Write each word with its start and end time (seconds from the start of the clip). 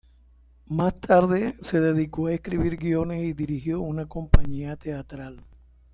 Más 0.65 0.99
tarde, 0.99 1.53
se 1.61 1.79
dedicó 1.79 2.25
a 2.25 2.33
escribir 2.33 2.77
guiones 2.77 3.23
y 3.23 3.33
dirigió 3.33 3.81
una 3.81 4.07
compañía 4.07 4.75
teatral. 4.75 5.45